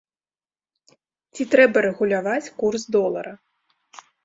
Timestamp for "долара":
2.99-3.31